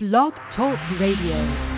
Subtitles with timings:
[0.00, 1.77] Blog Talk Radio.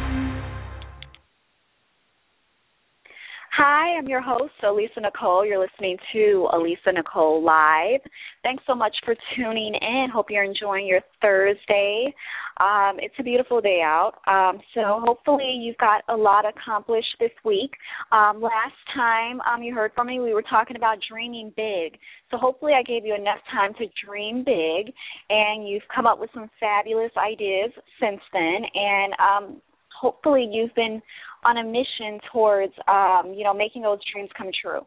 [3.63, 5.45] Hi, I'm your host, Alisa Nicole.
[5.45, 8.01] You're listening to Alisa Nicole Live.
[8.43, 10.07] Thanks so much for tuning in.
[10.11, 12.15] Hope you're enjoying your Thursday.
[12.59, 14.12] Um, it's a beautiful day out.
[14.27, 17.73] Um, so hopefully you've got a lot accomplished this week.
[18.12, 22.01] Um, last time um, you heard from me, we were talking about dreaming big.
[22.30, 24.91] So hopefully I gave you enough time to dream big,
[25.29, 28.62] and you've come up with some fabulous ideas since then.
[28.74, 29.61] And um,
[30.01, 31.02] hopefully you've been
[31.45, 34.80] on a mission towards um, you know making those dreams come true.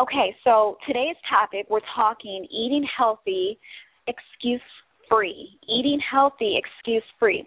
[0.00, 3.58] Okay, so today's topic we're talking eating healthy,
[4.06, 4.60] excuse
[5.08, 5.58] free.
[5.68, 7.44] Eating healthy, excuse free.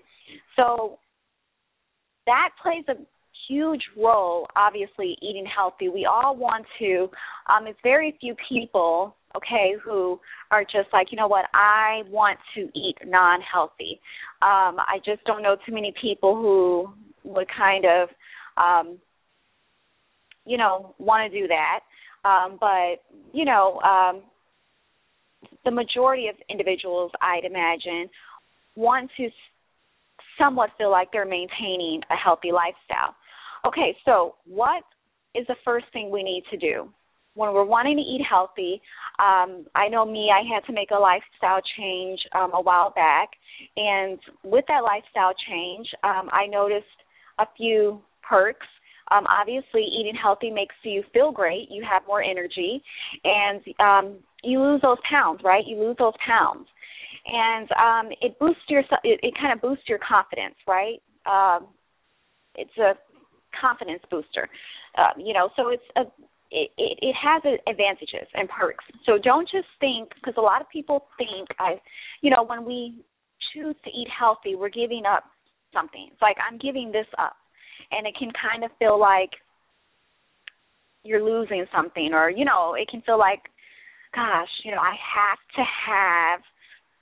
[0.56, 1.00] So
[2.26, 2.96] that plays a
[3.48, 5.90] huge role obviously eating healthy.
[5.90, 7.10] We all want to
[7.50, 10.20] um it's very few people okay who
[10.52, 14.00] are just like you know what i want to eat non healthy
[14.42, 16.88] um i just don't know too many people who
[17.24, 18.10] would kind of
[18.58, 19.00] um,
[20.46, 21.80] you know, want to do that.
[22.26, 24.22] Um, but you know, um,
[25.66, 28.10] the majority of individuals, I'd imagine,
[28.76, 29.30] want to
[30.38, 33.16] somewhat feel like they're maintaining a healthy lifestyle.
[33.66, 34.84] Okay, so what
[35.36, 36.90] is the first thing we need to do
[37.36, 38.82] when we're wanting to eat healthy?
[39.20, 43.30] Um, I know me, I had to make a lifestyle change um, a while back,
[43.78, 46.86] and with that lifestyle change, um, I noticed
[47.40, 48.68] a few perks.
[49.12, 51.68] Um, obviously, eating healthy makes you feel great.
[51.70, 52.82] You have more energy,
[53.24, 55.64] and um, you lose those pounds, right?
[55.66, 56.68] You lose those pounds,
[57.28, 61.02] and um, it boosts your it, it kind of boosts your confidence, right?
[61.26, 61.68] Um,
[62.56, 62.94] it's a
[63.60, 64.50] confidence booster,
[64.98, 65.50] uh, you know.
[65.56, 66.02] So it's a
[66.54, 68.86] it, it, it has advantages and perks.
[69.06, 71.82] So don't just think because a lot of people think I,
[72.22, 73.02] you know, when we
[73.54, 75.24] choose to eat healthy, we're giving up
[75.74, 76.10] something.
[76.12, 77.36] It's like I'm giving this up
[77.98, 79.30] and it can kind of feel like
[81.04, 83.42] you're losing something or you know it can feel like
[84.16, 86.40] gosh you know i have to have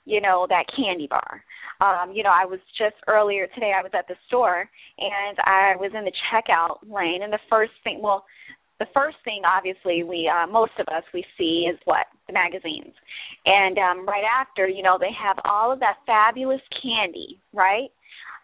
[0.04, 1.42] you know that candy bar.
[1.80, 4.68] Um you know i was just earlier today i was at the store
[4.98, 8.24] and i was in the checkout lane and the first thing well
[8.82, 12.06] the first thing obviously we uh most of us we see is what?
[12.26, 12.94] The magazines.
[13.46, 17.90] And um right after you know they have all of that fabulous candy right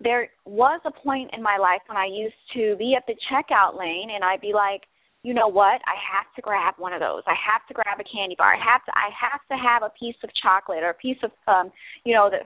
[0.01, 3.79] there was a point in my life when I used to be at the checkout
[3.79, 4.83] lane and I'd be like,
[5.23, 5.83] you know what?
[5.85, 7.23] I have to grab one of those.
[7.27, 8.55] I have to grab a candy bar.
[8.55, 11.31] I have to I have to have a piece of chocolate or a piece of
[11.47, 11.73] um,
[12.05, 12.39] you know, the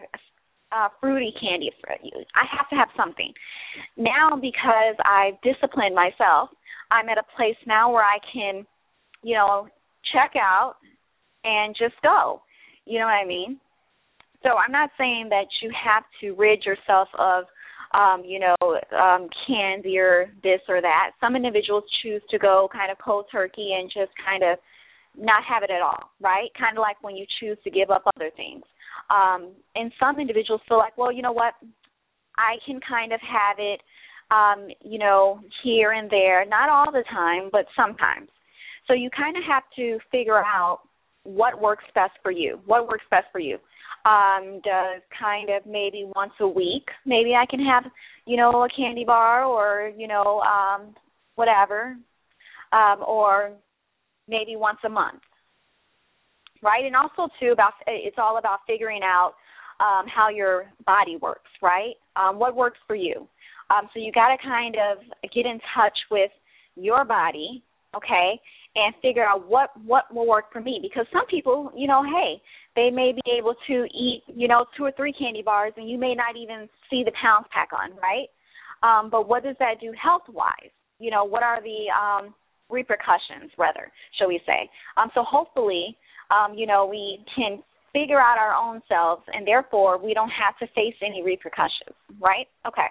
[0.75, 2.25] uh fruity candy for you.
[2.35, 3.33] I have to have something.
[3.97, 6.49] Now because I've disciplined myself,
[6.91, 8.67] I'm at a place now where I can,
[9.23, 9.69] you know,
[10.13, 10.77] check out
[11.45, 12.43] and just go.
[12.87, 13.61] You know what I mean?
[14.43, 17.45] So I'm not saying that you have to rid yourself of
[17.95, 18.57] um, you know,
[18.97, 21.11] um, candy or this or that.
[21.21, 24.59] Some individuals choose to go kind of cold turkey and just kind of
[25.17, 26.49] not have it at all, right?
[26.59, 28.63] Kind of like when you choose to give up other things.
[29.11, 31.55] Um, and some individuals feel like, well, you know what,
[32.39, 33.81] I can kind of have it,
[34.31, 38.29] um, you know, here and there, not all the time, but sometimes.
[38.89, 40.81] So you kind of have to figure out
[41.25, 42.59] what works best for you.
[42.65, 43.59] What works best for you?
[44.05, 47.85] Um does kind of maybe once a week maybe i can have
[48.27, 50.95] you know a candy bar or you know um
[51.35, 51.97] whatever
[52.73, 53.53] um or
[54.29, 55.21] maybe once a month.
[56.63, 56.85] Right?
[56.85, 59.35] And also too about it's all about figuring out
[59.81, 61.95] um how your body works right?
[62.17, 63.29] Um what works for you.
[63.71, 64.99] Um so you got to kind of
[65.35, 66.31] get in touch with
[66.77, 67.63] your body
[67.95, 68.41] okay
[68.75, 70.79] and figure out what what will work for me.
[70.83, 72.41] Because some people you know hey
[72.75, 75.99] they may be able to eat, you know, two or three candy bars and you
[75.99, 78.29] may not even see the pounds pack on, right?
[78.83, 80.73] Um, but what does that do health wise?
[80.99, 82.35] You know, what are the um,
[82.71, 84.69] repercussions, rather, shall we say?
[84.97, 85.97] Um, so hopefully,
[86.31, 87.63] um, you know, we can
[87.93, 92.47] figure out our own selves and therefore we don't have to face any repercussions, right?
[92.67, 92.89] Okay.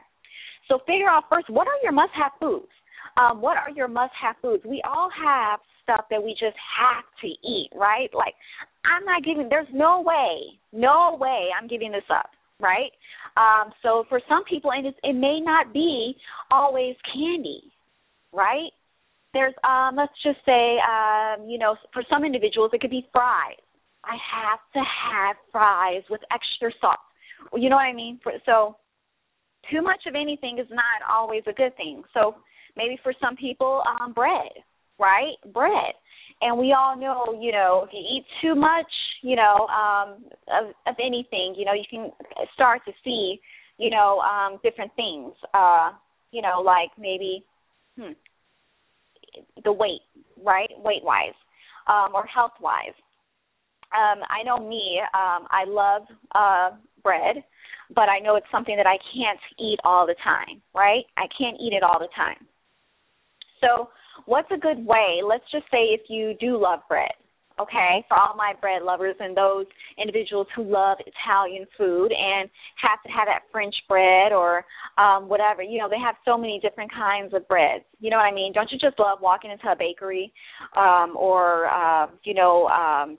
[0.68, 2.70] So figure out first what are your must have foods?
[3.18, 4.64] Um, what are your must have foods?
[4.64, 8.10] We all have stuff that we just have to eat, right?
[8.14, 8.36] Like
[8.86, 12.30] I'm not giving there's no way, no way I'm giving this up,
[12.60, 12.92] right?
[13.38, 16.16] Um so for some people and it may not be
[16.50, 17.72] always candy,
[18.34, 18.72] right?
[19.34, 23.60] There's um let's just say um you know for some individuals it could be fries.
[24.04, 27.00] I have to have fries with extra salt.
[27.54, 28.20] You know what I mean?
[28.24, 28.78] For, so
[29.70, 32.04] too much of anything is not always a good thing.
[32.14, 32.36] So
[32.76, 34.52] maybe for some people um bread,
[35.02, 35.36] right?
[35.54, 35.94] Bread
[36.42, 40.74] and we all know, you know, if you eat too much, you know, um, of,
[40.88, 42.12] of anything, you know, you can
[42.54, 43.40] start to see,
[43.78, 45.34] you know, um, different things.
[45.54, 45.92] Uh,
[46.32, 47.44] you know, like maybe
[48.00, 48.14] hmm,
[49.64, 50.02] the weight,
[50.44, 50.70] right?
[50.78, 51.36] Weight wise,
[51.88, 52.96] um, or health wise.
[53.94, 56.04] Um, I know me, um, I love
[56.34, 57.44] uh bread,
[57.94, 61.04] but I know it's something that I can't eat all the time, right?
[61.18, 62.48] I can't eat it all the time.
[63.60, 63.90] So,
[64.26, 65.22] what's a good way?
[65.28, 67.12] Let's just say if you do love bread,
[67.60, 69.66] okay, for all my bread lovers and those
[69.98, 72.50] individuals who love Italian food and
[72.82, 74.66] have to have that French bread or
[74.98, 75.62] um whatever.
[75.62, 77.84] You know, they have so many different kinds of breads.
[78.00, 78.54] You know what I mean?
[78.54, 80.34] Don't you just love walking into a bakery
[80.76, 83.18] um or uh, you know, um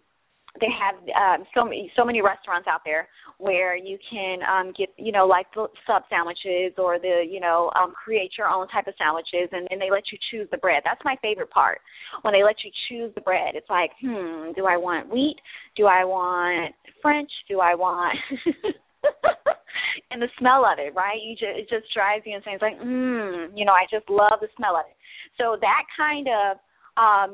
[0.60, 3.08] they have um, so many so many restaurants out there
[3.38, 7.70] where you can um, get you know like the sub sandwiches or the you know
[7.74, 10.82] um, create your own type of sandwiches and then they let you choose the bread.
[10.84, 11.80] That's my favorite part
[12.22, 13.54] when they let you choose the bread.
[13.54, 15.36] It's like hmm, do I want wheat?
[15.76, 17.30] Do I want French?
[17.48, 18.16] Do I want
[20.10, 21.18] and the smell of it, right?
[21.20, 22.54] You just it just drives you insane.
[22.54, 24.96] It's like, mm, you know, I just love the smell of it.
[25.40, 26.60] So that kind of
[27.00, 27.32] um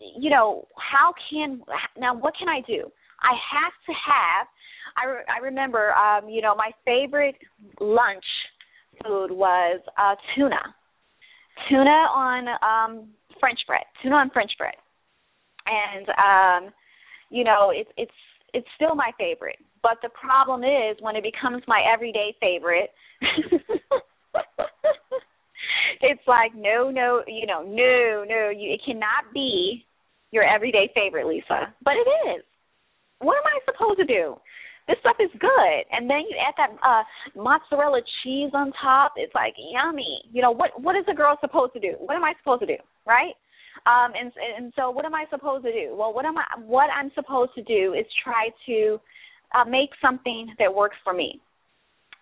[0.00, 1.60] you know, how can
[1.98, 2.90] now what can I do?
[3.22, 4.46] I have to have
[4.96, 7.36] I re, I remember um you know my favorite
[7.80, 8.24] lunch
[9.04, 10.74] food was uh tuna.
[11.68, 13.08] Tuna on um
[13.40, 13.84] french bread.
[14.02, 14.74] Tuna on french bread.
[15.66, 16.08] And
[16.66, 16.72] um
[17.30, 18.12] you know, it's it's
[18.52, 19.58] it's still my favorite.
[19.82, 22.90] But the problem is when it becomes my everyday favorite
[26.00, 29.86] it's like no no you know no no you it cannot be
[30.30, 31.72] your everyday favorite lisa.
[31.84, 32.44] But it is.
[33.20, 34.36] What am i supposed to do?
[34.86, 35.80] This stuff is good.
[35.92, 37.04] And then you add that uh
[37.40, 39.14] mozzarella cheese on top.
[39.16, 40.22] It's like yummy.
[40.32, 41.94] You know what what is a girl supposed to do?
[41.98, 42.76] What am i supposed to do?
[43.06, 43.34] Right?
[43.86, 45.94] Um and and so what am i supposed to do?
[45.96, 49.00] Well what am i what i'm supposed to do is try to
[49.54, 51.40] uh make something that works for me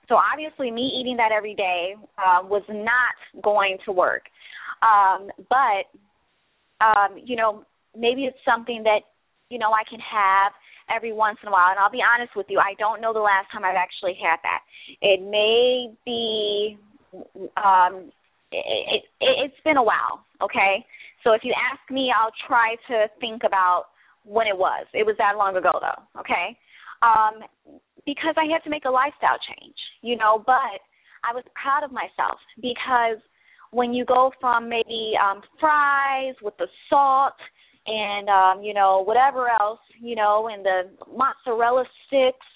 [0.08, 4.22] so obviously, me eating that every day uh, was not going to work.
[4.82, 5.86] Um, but
[6.84, 7.64] um, you know,
[7.96, 9.00] maybe it's something that
[9.48, 10.52] you know I can have
[10.94, 11.70] every once in a while.
[11.70, 14.38] And I'll be honest with you, I don't know the last time I've actually had
[14.42, 14.60] that.
[15.00, 16.78] It may be
[17.56, 18.10] um
[18.50, 20.84] it, it it's been a while, okay?
[21.24, 23.86] So if you ask me, I'll try to think about
[24.24, 24.86] when it was.
[24.92, 26.58] It was that long ago though, okay?
[27.02, 27.46] Um
[28.04, 30.80] because I had to make a lifestyle change, you know, but
[31.24, 33.18] I was proud of myself because
[33.70, 37.38] when you go from maybe um fries with the salt
[37.86, 42.46] and um, you know, whatever else, you know, and the mozzarella sticks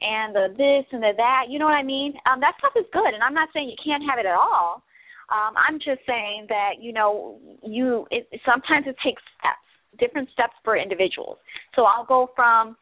[0.00, 2.14] and the this and the that, you know what I mean?
[2.30, 4.82] Um that stuff is good and I'm not saying you can't have it at all.
[5.30, 9.68] Um I'm just saying that, you know, you it sometimes it takes steps,
[9.98, 11.38] different steps for individuals.
[11.76, 12.76] So I'll go from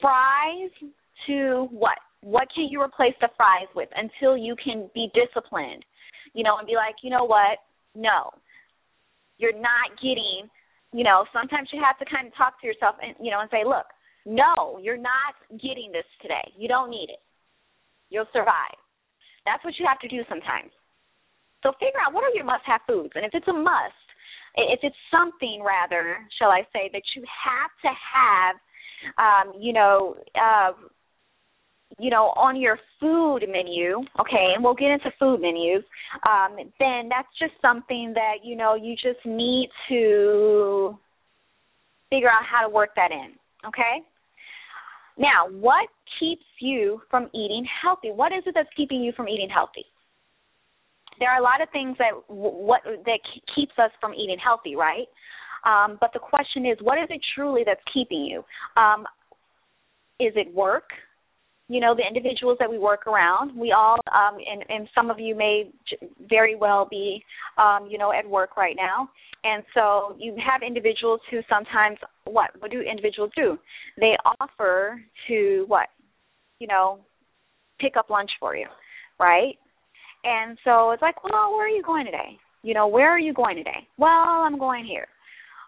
[0.00, 0.70] fries
[1.26, 1.98] to what?
[2.20, 5.84] What can you replace the fries with until you can be disciplined,
[6.32, 7.58] you know, and be like, you know what?
[7.94, 8.30] No,
[9.38, 10.48] you're not getting.
[10.92, 13.50] You know, sometimes you have to kind of talk to yourself and you know and
[13.50, 13.86] say, look,
[14.24, 16.52] no, you're not getting this today.
[16.56, 17.20] You don't need it.
[18.08, 18.78] You'll survive.
[19.44, 20.72] That's what you have to do sometimes.
[21.62, 24.04] So figure out what are your must-have foods, and if it's a must,
[24.56, 28.54] if it's something rather, shall I say, that you have to have,
[29.18, 30.72] um, you know, uh,
[31.98, 35.84] you know, on your food menu, okay, and we'll get into food menus,
[36.26, 40.98] um, then that's just something that, you know, you just need to
[42.10, 43.32] figure out how to work that in,
[43.66, 44.02] okay?
[45.16, 48.10] Now, what keeps you from eating healthy?
[48.10, 49.84] What is it that's keeping you from eating healthy?
[51.20, 53.20] There are a lot of things that what that
[53.54, 55.06] keeps us from eating healthy, right?
[55.64, 58.44] Um, but the question is, what is it truly that's keeping you?
[58.76, 59.06] Um,
[60.18, 60.90] is it work?
[61.68, 63.56] You know the individuals that we work around.
[63.58, 65.70] We all um and and some of you may
[66.28, 67.22] very well be
[67.58, 69.08] um you know at work right now.
[69.44, 73.58] And so you have individuals who sometimes what what do individuals do?
[73.98, 75.88] They offer to what
[76.58, 77.00] you know
[77.80, 78.66] pick up lunch for you
[79.20, 79.54] right?
[80.24, 82.38] And so it's like well where are you going today?
[82.62, 83.86] You know where are you going today?
[83.98, 85.06] Well i'm going here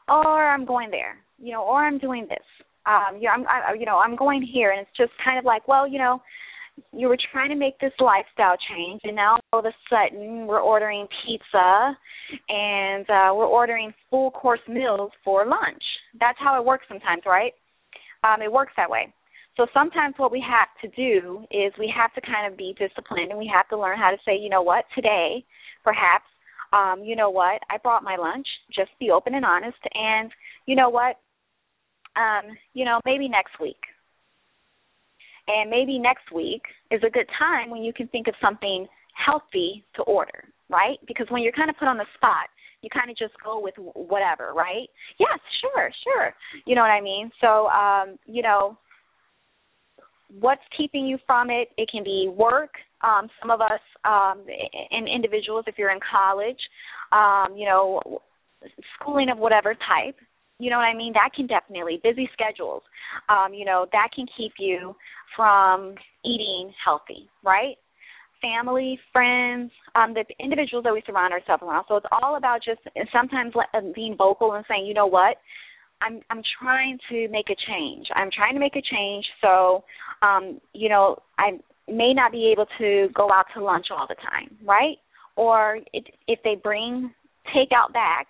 [0.09, 3.75] or i'm going there you know or i'm doing this um you know, I'm I,
[3.79, 4.71] you know I'm going here.
[4.73, 6.23] And it's just kind of like well you know
[6.93, 10.61] you were trying to make this lifestyle change and now all of a sudden we're
[10.61, 11.97] ordering pizza
[12.49, 15.83] and uh we're ordering full course meals for lunch.
[16.21, 17.53] That's how it works sometimes right?
[18.25, 19.13] Um it works that way.
[19.57, 23.31] So sometimes what we have to do is we have to kind of be disciplined
[23.31, 25.45] and we have to learn how to say you know what today
[25.83, 26.27] perhaps
[26.73, 30.31] um you know what i brought my lunch just be open and honest and
[30.67, 31.17] you know what
[32.17, 33.81] um, you know, maybe next week.
[35.49, 39.85] And maybe next week is a good time when you can think of something healthy
[39.95, 40.99] to order, right?
[41.07, 42.49] Because when you're kind of put on the spot,
[42.83, 44.89] you kind of just go with whatever, right?
[45.19, 46.35] Yes, sure, sure.
[46.67, 47.31] You know what I mean?
[47.41, 48.77] So, um, you know,
[50.41, 51.69] what's keeping you from it?
[51.77, 52.75] It can be work.
[53.03, 54.45] Um, some of us, um,
[54.91, 56.59] and individuals, if you're in college,
[57.13, 58.21] um, you know,
[58.99, 60.17] schooling of whatever type,
[60.59, 61.13] you know what I mean?
[61.13, 62.83] That can definitely busy schedules.
[63.29, 64.95] Um, you know, that can keep you
[65.37, 65.95] from
[66.25, 67.77] eating healthy, right?
[68.41, 71.85] Family, friends, um, the individuals that we surround ourselves around.
[71.89, 72.81] So it's all about just
[73.13, 75.37] sometimes uh, being vocal and saying, you know what,
[76.01, 78.07] I'm I'm trying to make a change.
[78.15, 79.25] I'm trying to make a change.
[79.41, 79.85] So,
[80.23, 81.59] um, you know, I
[81.89, 84.97] may not be able to go out to lunch all the time, right?
[85.37, 87.13] Or it, if they bring
[87.55, 88.29] takeout back,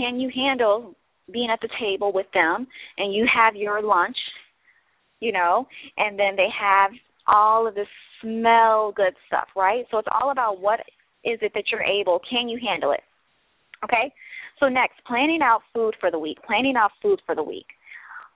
[0.00, 0.94] can you handle
[1.30, 2.66] being at the table with them
[2.96, 4.16] and you have your lunch,
[5.20, 5.66] you know,
[5.98, 6.90] and then they have
[7.26, 7.86] all of this
[8.22, 9.84] smell good stuff, right?
[9.90, 10.80] So it's all about what
[11.24, 13.02] is it that you're able, can you handle it?
[13.84, 14.12] Okay?
[14.58, 16.38] So next, planning out food for the week.
[16.46, 17.66] Planning out food for the week.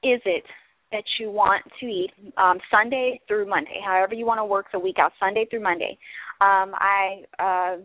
[0.02, 0.44] Is it
[0.92, 4.78] that you want to eat um, Sunday through Monday, however you want to work the
[4.78, 5.98] week out, Sunday through Monday?
[6.40, 7.76] Um, I uh,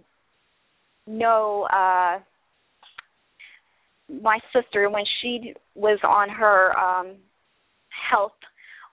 [1.07, 2.19] know uh,
[4.21, 7.15] my sister when she was on her um
[8.11, 8.33] health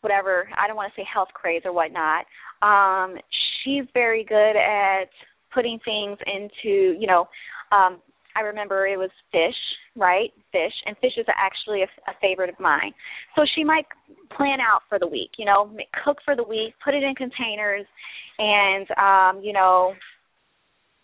[0.00, 2.24] whatever i don't want to say health craze or whatnot
[2.62, 3.16] um
[3.64, 5.08] she's very good at
[5.54, 7.28] putting things into you know
[7.72, 7.98] um
[8.36, 9.54] i remember it was fish
[9.98, 10.30] right?
[10.52, 12.92] Fish and fish is actually a, a favorite of mine.
[13.34, 13.86] So she might
[14.36, 15.70] plan out for the week you know
[16.04, 17.86] cook for the week put it in containers
[18.38, 19.94] and um you know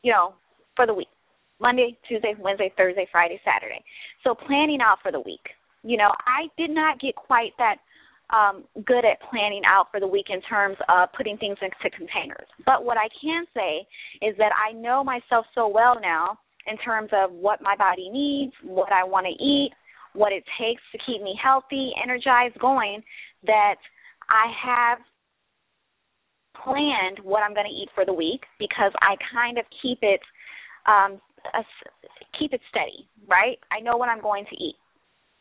[0.02, 0.34] you know
[0.76, 1.08] for the week
[1.62, 3.82] Monday, Tuesday, Wednesday, Thursday, Friday, Saturday.
[4.24, 5.46] So planning out for the week.
[5.84, 7.76] You know, I did not get quite that
[8.30, 12.48] um, good at planning out for the week in terms of putting things into containers.
[12.66, 13.86] But what I can say
[14.26, 18.52] is that I know myself so well now in terms of what my body needs,
[18.64, 19.70] what I want to eat,
[20.14, 23.02] what it takes to keep me healthy, energized, going,
[23.46, 23.76] that
[24.30, 24.98] I have
[26.64, 30.20] planned what I'm going to eat for the week because I kind of keep it
[30.86, 31.20] um,
[31.54, 31.62] a,
[32.38, 33.58] keep it steady, right?
[33.70, 34.76] I know what I'm going to eat.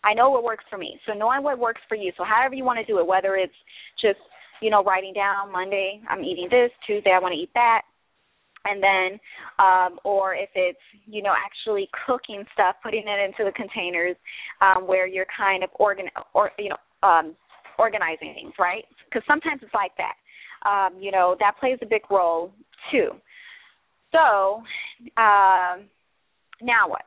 [0.03, 0.99] I know what works for me.
[1.05, 2.11] So knowing what works for you.
[2.17, 3.53] So however you want to do it, whether it's
[4.01, 4.19] just
[4.61, 7.81] you know writing down Monday I'm eating this, Tuesday I want to eat that,
[8.65, 9.19] and then
[9.59, 14.15] um or if it's you know actually cooking stuff putting it into the containers
[14.61, 17.35] um where you're kind of organ or you know um
[17.79, 20.15] organizing things right because sometimes it's like that
[20.67, 22.51] um you know that plays a big role
[22.91, 23.09] too
[24.11, 24.63] so
[25.17, 25.87] um
[26.61, 27.03] now what?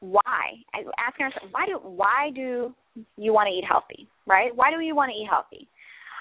[0.00, 0.54] Why?
[0.98, 2.74] Asking ourselves, why do why do
[3.16, 4.08] you want to eat healthy?
[4.26, 4.54] Right?
[4.54, 5.68] Why do you want to eat healthy?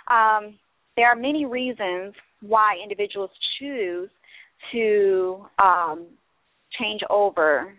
[0.10, 0.58] Um,
[0.96, 4.10] there are many reasons why individuals choose
[4.72, 6.08] to um,
[6.80, 7.74] change over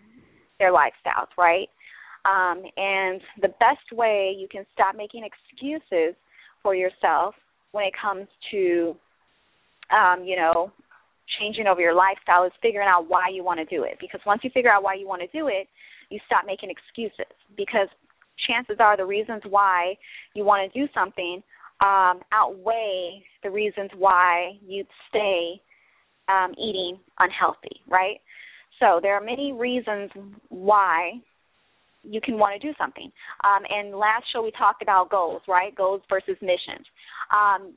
[0.59, 1.67] their lifestyles, right?
[2.25, 6.15] Um, and the best way you can stop making excuses
[6.61, 7.35] for yourself
[7.71, 8.95] when it comes to,
[9.91, 10.71] um, you know,
[11.39, 13.97] changing over your lifestyle is figuring out why you want to do it.
[13.99, 15.67] Because once you figure out why you want to do it,
[16.09, 17.31] you stop making excuses.
[17.55, 17.87] Because
[18.47, 19.95] chances are the reasons why
[20.33, 21.41] you want to do something
[21.81, 25.59] um, outweigh the reasons why you'd stay
[26.27, 28.19] um, eating unhealthy, right?
[28.79, 30.11] So there are many reasons
[30.49, 31.13] why
[32.03, 33.11] you can want to do something.
[33.43, 35.75] Um, and last show we talked about goals, right?
[35.75, 36.85] Goals versus missions.
[37.31, 37.73] Um,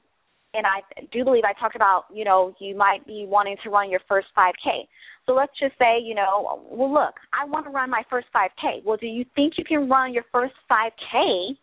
[0.55, 0.81] and I
[1.13, 4.29] do believe I talked about, you know, you might be wanting to run your first
[4.37, 4.87] 5K.
[5.27, 8.85] So let's just say, you know, well, look, I want to run my first 5K.
[8.85, 11.57] Well, do you think you can run your first 5K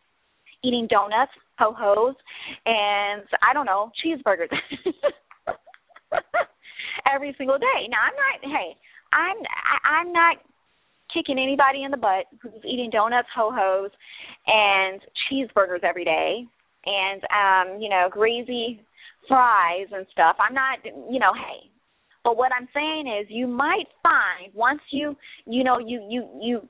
[0.64, 2.16] eating donuts, ho hos,
[2.66, 4.50] and I don't know, cheeseburgers
[7.14, 7.88] every single day?
[7.90, 8.58] Now, I'm not.
[8.58, 8.76] Hey,
[9.14, 10.38] I'm I, I'm not
[11.14, 13.92] kicking anybody in the butt who's eating donuts, ho hos,
[14.48, 16.48] and cheeseburgers every day
[16.86, 18.82] and um, you know, greasy
[19.28, 20.36] fries and stuff.
[20.40, 21.70] I'm not, you know, hey.
[22.24, 26.70] But what I'm saying is you might find once you you know you you you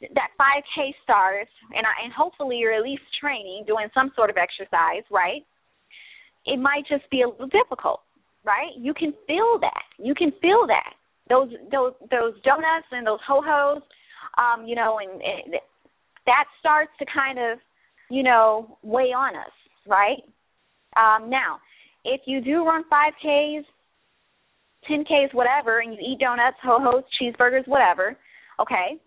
[0.00, 4.36] that 5k starts and I, and hopefully you're at least training doing some sort of
[4.36, 5.44] exercise, right?
[6.46, 8.00] It might just be a little difficult,
[8.44, 8.72] right?
[8.78, 9.82] You can feel that.
[9.98, 10.94] You can feel that.
[11.28, 13.82] Those those those donuts and those ho-hos
[14.38, 15.54] um you know and, and
[16.24, 17.58] that starts to kind of
[18.10, 19.52] you know, weigh on us,
[19.86, 20.22] right?
[20.96, 21.58] Um, now,
[22.04, 23.64] if you do run 5Ks,
[24.90, 28.16] 10Ks, whatever, and you eat donuts, ho hos, cheeseburgers, whatever,
[28.60, 28.98] okay,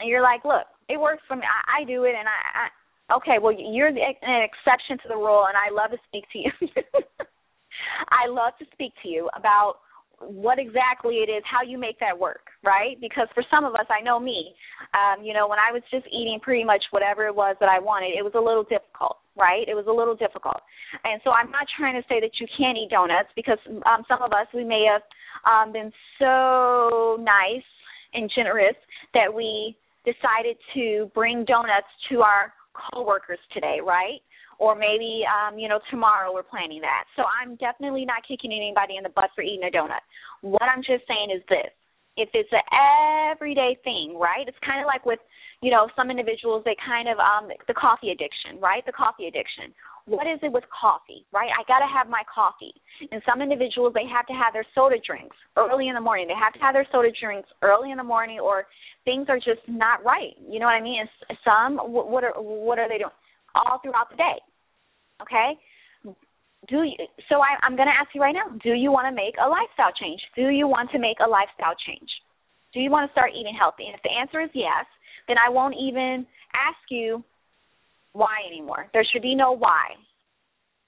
[0.00, 1.42] and you're like, look, it works for me.
[1.42, 2.68] I, I do it, and I, I,
[3.10, 6.38] Okay, well you're the, an exception to the rule, and I love to speak to
[6.38, 6.50] you.
[8.10, 9.76] I love to speak to you about
[10.20, 13.00] what exactly it is, how you make that work, right?
[13.00, 14.54] Because for some of us, I know me,
[14.94, 17.78] um, you know, when I was just eating pretty much whatever it was that I
[17.78, 19.66] wanted, it was a little difficult, right?
[19.68, 20.60] It was a little difficult.
[21.04, 24.22] And so I'm not trying to say that you can't eat donuts because um, some
[24.22, 25.02] of us, we may have
[25.46, 27.66] um, been so nice
[28.14, 28.76] and generous
[29.14, 34.20] that we decided to bring donuts to our coworkers today, right?
[34.58, 37.04] Or maybe um, you know tomorrow we're planning that.
[37.16, 40.02] So I'm definitely not kicking anybody in the butt for eating a donut.
[40.42, 41.72] What I'm just saying is this:
[42.18, 42.66] if it's an
[43.32, 44.46] everyday thing, right?
[44.46, 45.20] It's kind of like with
[45.62, 48.84] you know some individuals they kind of um the coffee addiction, right?
[48.84, 49.72] The coffee addiction.
[50.08, 51.52] What is it with coffee, right?
[51.52, 52.72] I got to have my coffee.
[53.12, 56.26] And some individuals they have to have their soda drinks early in the morning.
[56.26, 58.66] They have to have their soda drinks early in the morning, or
[59.04, 60.34] things are just not right.
[60.40, 61.04] You know what I mean?
[61.04, 63.14] And some what are what are they doing?
[63.54, 64.38] All throughout the day.
[65.22, 65.58] Okay?
[66.68, 66.96] Do you
[67.28, 69.94] so I, I'm gonna ask you right now, do you want to make a lifestyle
[69.94, 70.20] change?
[70.34, 72.10] Do you want to make a lifestyle change?
[72.74, 73.86] Do you want to start eating healthy?
[73.86, 74.84] And if the answer is yes,
[75.26, 77.24] then I won't even ask you
[78.12, 78.88] why anymore.
[78.92, 79.96] There should be no why.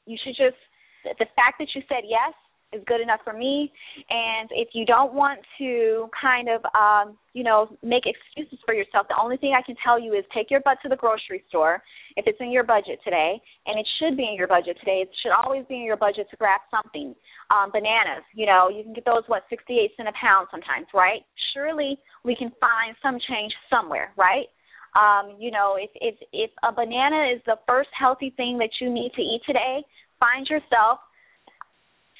[0.06, 0.58] You should just
[1.04, 2.34] the fact that you said yes
[2.72, 3.72] is good enough for me.
[4.08, 9.06] And if you don't want to kind of, um, you know, make excuses for yourself,
[9.08, 11.82] the only thing I can tell you is take your butt to the grocery store
[12.16, 15.02] if it's in your budget today, and it should be in your budget today.
[15.02, 17.14] It should always be in your budget to grab something.
[17.50, 21.22] Um, bananas, you know, you can get those what 68 cents a pound sometimes, right?
[21.54, 24.46] Surely we can find some change somewhere, right?
[24.94, 28.90] Um, you know, if if if a banana is the first healthy thing that you
[28.90, 29.82] need to eat today,
[30.18, 30.98] find yourself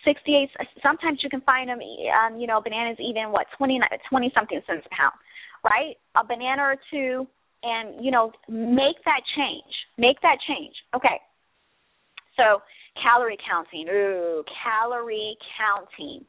[0.04, 0.48] 68
[0.82, 3.78] sometimes you can find them um you know bananas even what 20
[4.08, 5.12] 20 something cents a pound
[5.64, 7.26] right a banana or two
[7.62, 9.72] and you know make that change.
[9.98, 10.74] Make that change.
[10.94, 11.20] Okay.
[12.36, 12.62] So
[13.02, 13.86] calorie counting.
[13.88, 16.24] Ooh calorie counting.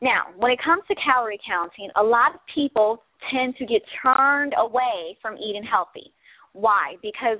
[0.00, 4.54] Now when it comes to calorie counting a lot of people tend to get turned
[4.58, 6.12] away from eating healthy.
[6.52, 6.96] Why?
[7.02, 7.38] Because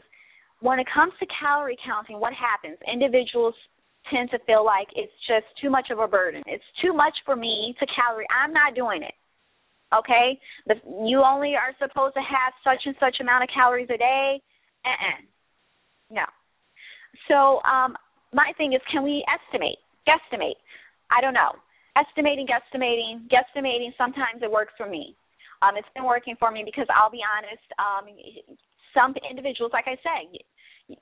[0.61, 2.79] when it comes to calorie counting what happens?
[2.91, 3.55] Individuals
[4.13, 6.43] tend to feel like it's just too much of a burden.
[6.47, 8.27] It's too much for me to calorie.
[8.33, 9.15] I'm not doing it.
[9.95, 10.39] Okay?
[10.67, 10.75] The,
[11.07, 14.41] you only are supposed to have such and such amount of calories a day.
[14.85, 15.21] Uh-uh.
[16.11, 16.25] No.
[17.29, 17.97] So um,
[18.33, 20.61] my thing is, can we estimate, guesstimate?
[21.11, 21.57] I don't know.
[21.97, 23.91] Estimating, guesstimating, guesstimating.
[23.97, 25.17] Sometimes it works for me.
[25.63, 27.65] Um, it's been working for me because I'll be honest.
[27.81, 28.07] Um,
[28.95, 30.31] some individuals, like I said,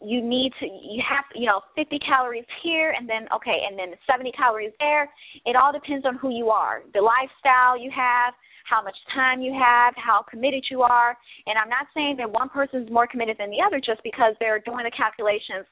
[0.01, 3.95] you need to you have you know 50 calories here and then okay and then
[4.03, 5.09] 70 calories there
[5.45, 8.35] it all depends on who you are the lifestyle you have
[8.69, 12.49] how much time you have how committed you are and i'm not saying that one
[12.49, 15.67] person is more committed than the other just because they're doing the calculations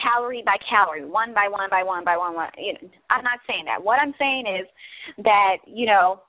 [0.00, 3.64] calorie by calorie one by one by one by one, you know i'm not saying
[3.64, 4.66] that what i'm saying is
[5.24, 6.20] that you know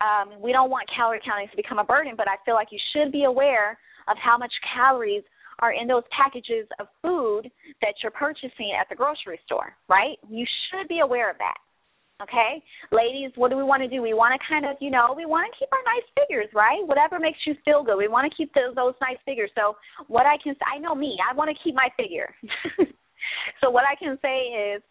[0.00, 2.80] um we don't want calorie counting to become a burden but i feel like you
[2.92, 5.22] should be aware of how much calories
[5.60, 7.50] are in those packages of food
[7.82, 10.16] that you're purchasing at the grocery store, right?
[10.28, 11.58] You should be aware of that.
[12.22, 12.62] Okay?
[12.90, 14.02] Ladies, what do we want to do?
[14.02, 16.82] We want to kind of, you know, we want to keep our nice figures, right?
[16.84, 17.96] Whatever makes you feel good.
[17.96, 19.50] We want to keep those, those nice figures.
[19.54, 19.76] So,
[20.08, 22.34] what I can I know me, I want to keep my figure.
[23.60, 24.82] so, what I can say is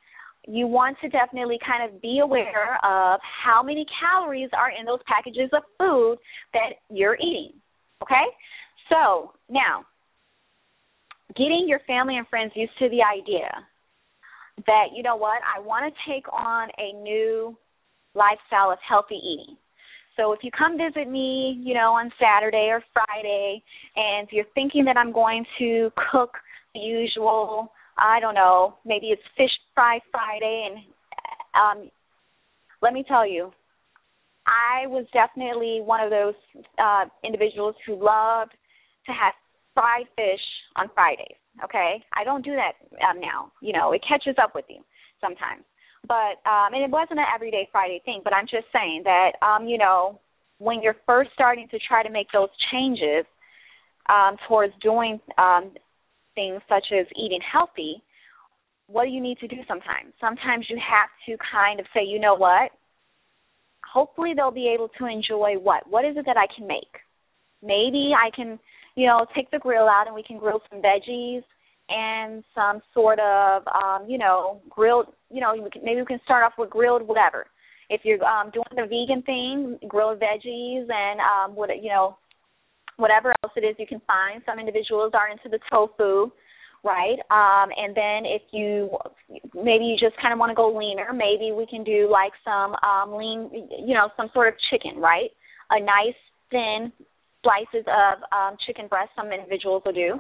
[0.48, 5.00] you want to definitely kind of be aware of how many calories are in those
[5.06, 6.18] packages of food
[6.54, 7.52] that you're eating.
[8.02, 8.24] Okay?
[8.90, 9.84] So, now,
[11.36, 13.52] getting your family and friends used to the idea
[14.66, 17.56] that you know what I want to take on a new
[18.16, 19.56] lifestyle of healthy eating.
[20.16, 23.62] So if you come visit me, you know, on Saturday or Friday
[23.96, 26.32] and you're thinking that I'm going to cook
[26.74, 30.84] the usual, I don't know, maybe it's fish fry Friday and
[31.54, 31.92] um
[32.82, 33.52] let me tell you,
[34.48, 36.36] I was definitely one of those
[36.80, 38.52] uh individuals who loved
[39.06, 39.34] to have
[39.76, 40.42] fried fish
[40.76, 41.38] on Fridays.
[41.64, 42.74] Okay, I don't do that
[43.08, 43.52] um, now.
[43.62, 44.82] You know, it catches up with you
[45.22, 45.64] sometimes.
[46.08, 48.22] But um, and it wasn't an everyday Friday thing.
[48.24, 50.20] But I'm just saying that um, you know,
[50.60, 53.26] when you're first starting to try to make those changes
[54.10, 55.72] um, towards doing um,
[56.36, 58.04] things such as eating healthy,
[58.88, 60.14] what do you need to do sometimes?
[60.20, 62.72] Sometimes you have to kind of say, you know what?
[63.84, 65.90] Hopefully they'll be able to enjoy what?
[65.90, 67.02] What is it that I can make?
[67.62, 68.60] Maybe I can
[68.98, 71.44] you know, take the grill out and we can grill some veggies
[71.88, 76.54] and some sort of, um, you know, grilled, you know, maybe we can start off
[76.58, 77.46] with grilled whatever.
[77.92, 82.18] If you're um, doing the vegan thing, grilled veggies and um, what, you know,
[82.98, 84.42] whatever else it is you can find.
[84.48, 86.32] Some individuals are into the tofu,
[86.84, 87.20] right?
[87.30, 88.90] Um, and then if you
[89.54, 92.74] maybe you just kind of want to go leaner, maybe we can do like some
[92.82, 95.30] um, lean, you know, some sort of chicken, right?
[95.70, 96.18] A nice
[96.50, 96.92] thin
[97.44, 99.10] slices of um, chicken breast.
[99.16, 100.20] Some individuals will do.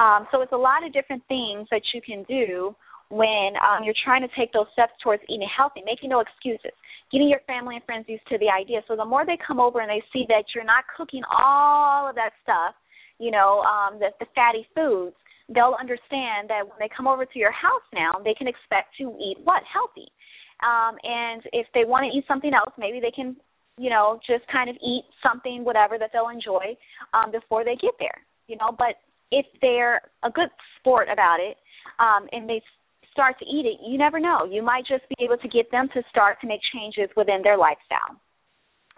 [0.00, 2.74] Um, so it's a lot of different things that you can do
[3.10, 6.72] when um, you're trying to take those steps towards eating healthy, making no excuses,
[7.12, 8.82] getting your family and friends used to the idea.
[8.88, 12.14] So the more they come over and they see that you're not cooking all of
[12.16, 12.74] that stuff,
[13.18, 15.14] you know, um, the, the fatty foods,
[15.52, 19.14] they'll understand that when they come over to your house now, they can expect to
[19.20, 20.08] eat what healthy.
[20.64, 23.36] Um, and if they want to eat something else, maybe they can,
[23.78, 26.76] you know, just kind of eat something, whatever that they'll enjoy
[27.12, 28.22] um, before they get there.
[28.46, 28.96] You know, but
[29.30, 31.56] if they're a good sport about it
[31.98, 32.62] um, and they
[33.12, 34.44] start to eat it, you never know.
[34.44, 37.56] You might just be able to get them to start to make changes within their
[37.56, 38.18] lifestyle.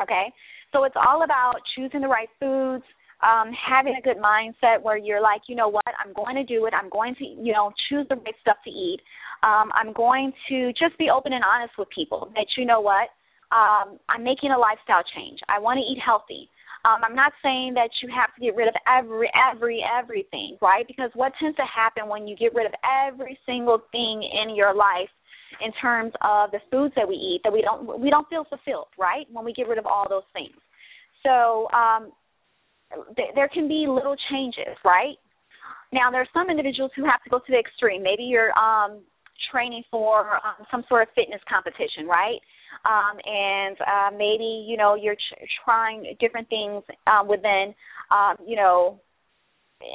[0.02, 0.32] Okay?
[0.72, 2.84] So it's all about choosing the right foods,
[3.22, 6.66] um, having a good mindset where you're like, you know what, I'm going to do
[6.66, 6.74] it.
[6.74, 9.00] I'm going to, you know, choose the right stuff to eat.
[9.42, 13.08] Um, I'm going to just be open and honest with people that, you know what,
[13.52, 15.38] um, I'm making a lifestyle change.
[15.48, 16.50] I want to eat healthy.
[16.86, 20.86] Um, I'm not saying that you have to get rid of every every everything, right?
[20.86, 24.74] Because what tends to happen when you get rid of every single thing in your
[24.74, 25.10] life
[25.64, 28.88] in terms of the foods that we eat that we don't we don't feel fulfilled,
[28.98, 29.26] right?
[29.32, 30.54] When we get rid of all those things.
[31.22, 32.12] So um
[33.16, 35.18] th- there can be little changes, right?
[35.92, 38.02] Now there are some individuals who have to go to the extreme.
[38.02, 39.02] Maybe you're um
[39.50, 42.38] training for um, some sort of fitness competition, right?
[42.84, 47.74] Um, and uh, maybe you know you're ch- trying different things um, within
[48.10, 49.00] um, you know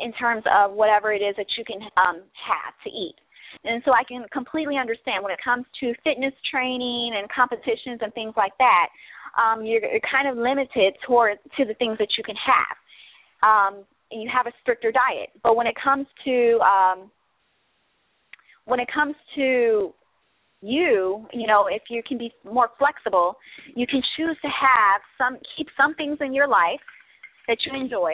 [0.03, 3.15] in terms of whatever it is that you can um, have to eat.
[3.63, 8.13] And so I can completely understand when it comes to fitness training and competitions and
[8.13, 8.87] things like that,
[9.37, 12.75] um, you're, you're kind of limited toward to the things that you can have.
[13.43, 17.11] Um, you have a stricter diet, but when it comes to um,
[18.65, 19.93] when it comes to
[20.61, 23.35] you, you know, if you can be more flexible,
[23.75, 26.81] you can choose to have some keep some things in your life
[27.47, 28.13] that you enjoy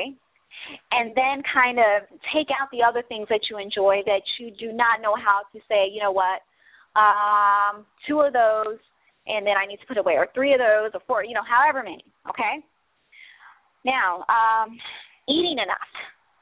[0.92, 4.72] and then kind of take out the other things that you enjoy that you do
[4.74, 6.42] not know how to say, you know what,
[6.96, 8.80] um, two of those
[9.28, 11.44] and then I need to put away or three of those or four, you know,
[11.44, 12.64] however many, okay?
[13.86, 14.78] Now, um,
[15.28, 15.92] eating enough.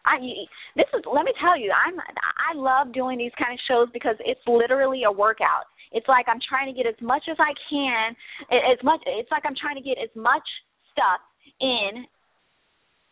[0.05, 0.21] I
[0.75, 4.15] this is let me tell you, I'm I love doing these kind of shows because
[4.21, 5.65] it's literally a workout.
[5.91, 8.15] It's like I'm trying to get as much as I can,
[8.51, 9.01] as much.
[9.05, 10.45] It's like I'm trying to get as much
[10.93, 11.19] stuff
[11.59, 12.05] in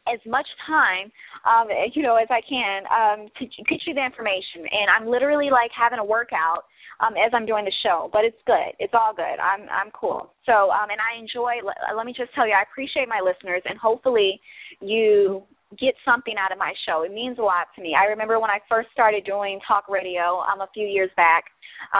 [0.08, 1.12] as much time
[1.48, 5.50] um you know as I can um to get you the information and I'm literally
[5.50, 6.68] like having a workout
[7.00, 10.34] um as I'm doing the show but it's good it's all good I'm I'm cool
[10.46, 13.64] so um and I enjoy let, let me just tell you I appreciate my listeners
[13.64, 14.42] and hopefully
[14.82, 15.44] you
[15.80, 17.04] get something out of my show.
[17.04, 17.96] It means a lot to me.
[17.98, 21.46] I remember when I first started doing talk radio um a few years back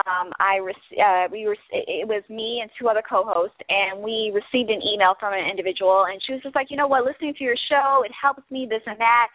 [0.06, 4.32] um, I re- uh, we were it was me and two other co-hosts, and we
[4.34, 7.34] received an email from an individual, and she was just like, you know what, listening
[7.38, 9.28] to your show, it helps me this and that,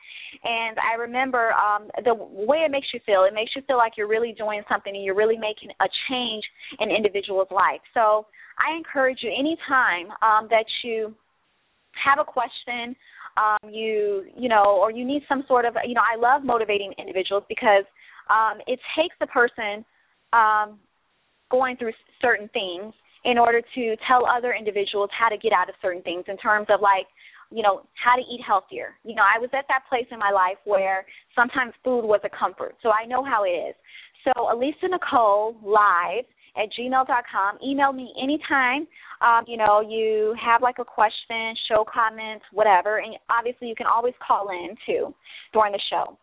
[0.43, 3.23] and I remember um, the way it makes you feel.
[3.23, 6.43] It makes you feel like you're really doing something, and you're really making a change
[6.79, 7.81] in individual's life.
[7.93, 8.25] So
[8.59, 11.15] I encourage you anytime um, that you
[12.03, 12.95] have a question
[13.39, 16.93] um, you you know or you need some sort of you know i love motivating
[16.97, 17.85] individuals because
[18.29, 19.83] um, it takes a person
[20.33, 20.77] um,
[21.49, 22.93] going through certain things
[23.25, 26.67] in order to tell other individuals how to get out of certain things in terms
[26.69, 27.07] of like
[27.51, 28.95] you know how to eat healthier.
[29.03, 32.29] You know i was at that place in my life where sometimes food was a
[32.29, 33.75] comfort so i know how it is.
[34.25, 36.25] So alisa nicole live
[36.57, 37.57] at gmail.com.
[37.65, 38.87] email me anytime
[39.21, 43.87] um, you know you have like a question show comments whatever and obviously you can
[43.87, 45.13] always call in too
[45.53, 46.17] during the show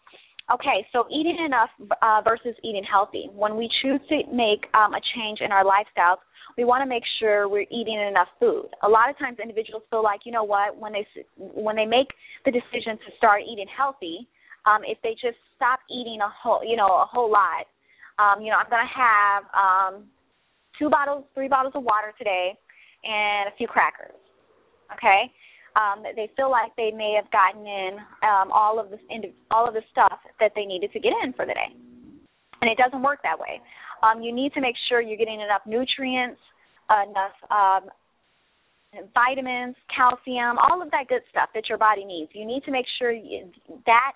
[0.47, 1.71] Okay, so eating enough
[2.03, 3.29] uh, versus eating healthy.
[3.35, 6.23] When we choose to make um, a change in our lifestyles,
[6.57, 8.69] we want to make sure we're eating enough food.
[8.85, 11.05] A lot of times, individuals feel like, you know what, when they
[11.37, 12.07] when they make
[12.45, 14.29] the decision to start eating healthy,
[14.67, 17.67] um, if they just stop eating a whole, you know, a whole lot,
[18.23, 20.05] um, you know, I'm to have um,
[20.79, 22.57] two bottles, three bottles of water today,
[23.05, 24.17] and a few crackers.
[24.95, 25.33] Okay,
[25.75, 28.99] um, they feel like they may have gotten in um, all of the
[29.51, 31.71] all of the stuff that they needed to get in for the day,
[32.63, 33.61] and it doesn't work that way.
[34.03, 36.41] Um, you need to make sure you're getting enough nutrients,
[36.91, 37.91] enough um,
[39.15, 42.31] vitamins, calcium, all of that good stuff that your body needs.
[42.35, 43.51] You need to make sure you,
[43.87, 44.13] that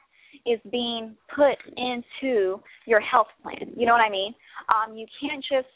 [0.47, 3.73] is being put into your health plan.
[3.77, 4.35] You know what I mean?
[4.69, 5.69] Um, you can't just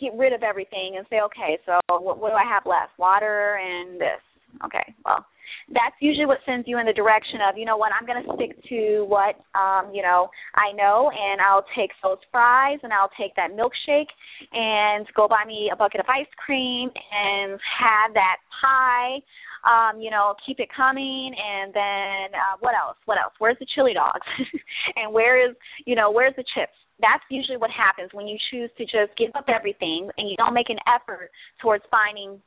[0.00, 2.98] get rid of everything and say, okay, so what, what do I have left?
[2.98, 4.20] Water and this
[4.64, 5.24] Okay, well,
[5.68, 8.32] that's usually what sends you in the direction of, you know what, I'm going to
[8.34, 13.10] stick to what, um, you know, I know, and I'll take those fries, and I'll
[13.18, 14.10] take that milkshake,
[14.52, 19.18] and go buy me a bucket of ice cream, and have that pie,
[19.66, 22.96] um, you know, keep it coming, and then uh, what else?
[23.04, 23.34] What else?
[23.38, 24.26] Where's the chili dogs?
[24.96, 25.54] and where is,
[25.84, 26.72] you know, where's the chips?
[27.00, 30.54] That's usually what happens when you choose to just give up everything and you don't
[30.54, 31.30] make an effort
[31.60, 32.40] towards finding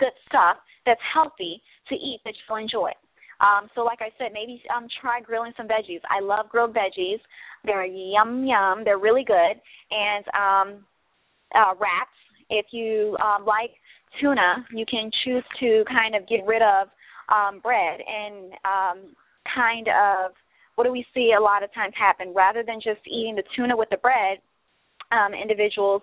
[0.00, 2.90] good stuff that's healthy to eat that you'll enjoy.
[3.40, 6.00] Um, so, like I said, maybe um, try grilling some veggies.
[6.08, 7.18] I love grilled veggies.
[7.64, 8.82] They're yum yum.
[8.84, 9.58] They're really good.
[9.90, 10.84] And um,
[11.54, 12.18] uh, wraps.
[12.50, 13.70] If you um, like
[14.20, 16.88] tuna, you can choose to kind of get rid of
[17.32, 19.14] um, bread and um,
[19.54, 20.32] kind of
[20.74, 22.32] what do we see a lot of times happen?
[22.34, 24.38] Rather than just eating the tuna with the bread,
[25.12, 26.02] um, individuals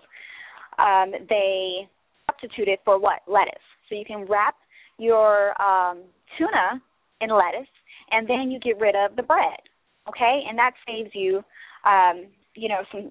[0.78, 1.88] um, they
[2.26, 3.54] substitute it for what lettuce.
[3.88, 4.56] So you can wrap
[4.98, 6.02] your um,
[6.38, 6.80] tuna
[7.20, 7.70] in lettuce,
[8.10, 9.60] and then you get rid of the bread.
[10.08, 11.42] Okay, and that saves you,
[11.86, 13.08] um, you know, some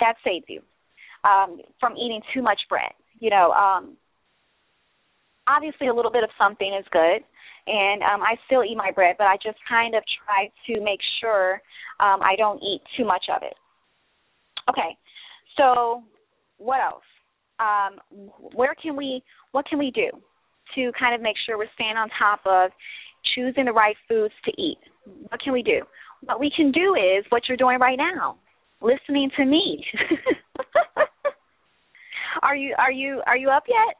[0.00, 0.60] that saves you
[1.24, 2.92] um, from eating too much bread.
[3.20, 3.96] You know, um,
[5.46, 7.22] obviously a little bit of something is good,
[7.66, 11.00] and um, I still eat my bread, but I just kind of try to make
[11.20, 11.54] sure
[12.00, 13.54] um, I don't eat too much of it.
[14.68, 14.96] Okay,
[15.56, 16.02] so
[16.58, 17.02] what else?
[17.60, 19.22] Um, where can we?
[19.52, 20.10] What can we do
[20.74, 22.70] to kind of make sure we're staying on top of
[23.34, 24.78] choosing the right foods to eat.
[25.28, 25.82] What can we do?
[26.22, 28.38] What we can do is what you're doing right now,
[28.80, 29.84] listening to me.
[32.42, 33.96] are you are you are you up yet?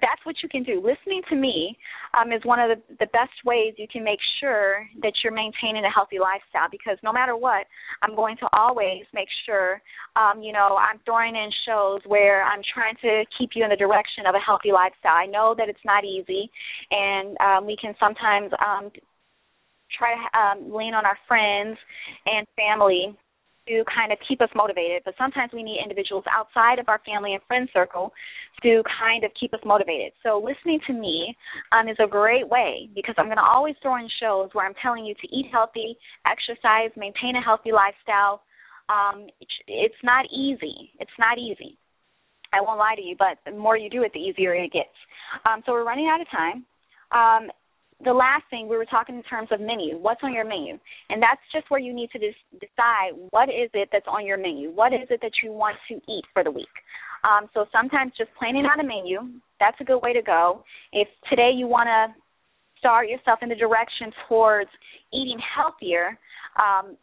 [0.00, 0.76] That's what you can do.
[0.76, 1.76] Listening to me
[2.18, 5.84] um, is one of the, the best ways you can make sure that you're maintaining
[5.84, 7.66] a healthy lifestyle because no matter what,
[8.02, 9.80] I'm going to always make sure,
[10.16, 13.76] um, you know, I'm throwing in shows where I'm trying to keep you in the
[13.76, 15.16] direction of a healthy lifestyle.
[15.16, 16.50] I know that it's not easy,
[16.90, 18.90] and um, we can sometimes um,
[19.96, 21.78] try to um, lean on our friends
[22.26, 23.16] and family
[23.70, 27.34] to kind of keep us motivated, but sometimes we need individuals outside of our family
[27.34, 28.12] and friend circle
[28.62, 30.12] to kind of keep us motivated.
[30.22, 31.34] So listening to me
[31.70, 34.74] um, is a great way because I'm going to always throw in shows where I'm
[34.82, 38.42] telling you to eat healthy, exercise, maintain a healthy lifestyle.
[38.90, 39.28] Um,
[39.68, 40.90] it's not easy.
[40.98, 41.78] It's not easy.
[42.52, 44.98] I won't lie to you, but the more you do it, the easier it gets.
[45.46, 46.66] Um, so we're running out of time.
[47.14, 47.50] Um,
[48.04, 49.98] the last thing we were talking in terms of menu.
[49.98, 50.78] What's on your menu?
[51.10, 54.38] And that's just where you need to des- decide what is it that's on your
[54.38, 54.70] menu.
[54.70, 56.72] What is it that you want to eat for the week?
[57.24, 60.64] Um, so sometimes just planning out a menu that's a good way to go.
[60.92, 62.14] If today you want to
[62.78, 64.70] start yourself in the direction towards
[65.12, 66.18] eating healthier
[66.58, 66.96] um,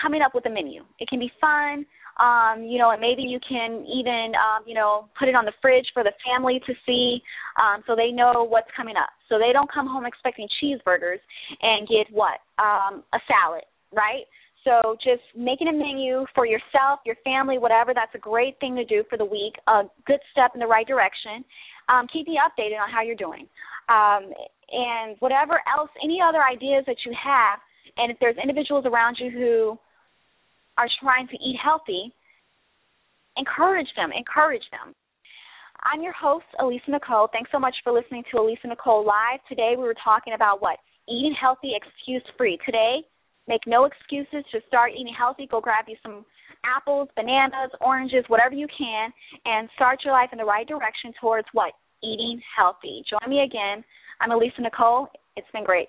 [0.00, 0.84] coming up with a menu.
[1.00, 1.86] It can be fun
[2.18, 5.52] um, you know, and maybe you can even, um, you know, put it on the
[5.62, 7.22] fridge for the family to see,
[7.60, 9.10] um, so they know what's coming up.
[9.28, 11.22] So they don't come home expecting cheeseburgers
[11.62, 12.42] and get what?
[12.58, 14.26] Um, a salad, right?
[14.64, 18.84] So just making a menu for yourself, your family, whatever, that's a great thing to
[18.84, 19.54] do for the week.
[19.68, 21.44] A good step in the right direction.
[21.88, 23.46] Um, keep me updated on how you're doing.
[23.88, 24.34] Um,
[24.70, 27.60] and whatever else, any other ideas that you have,
[27.96, 29.78] and if there's individuals around you who
[30.78, 32.14] are trying to eat healthy,
[33.36, 34.94] encourage them, encourage them.
[35.82, 37.28] I'm your host, Alisa Nicole.
[37.32, 39.40] Thanks so much for listening to Alisa Nicole Live.
[39.48, 40.78] Today we were talking about what?
[41.08, 42.58] Eating healthy, excuse free.
[42.64, 43.02] Today,
[43.46, 44.44] make no excuses.
[44.52, 45.48] Just start eating healthy.
[45.50, 46.24] Go grab you some
[46.64, 49.10] apples, bananas, oranges, whatever you can,
[49.44, 51.72] and start your life in the right direction towards what?
[52.02, 53.02] Eating healthy.
[53.08, 53.84] Join me again.
[54.20, 55.08] I'm Alisa Nicole.
[55.36, 55.88] It's been great.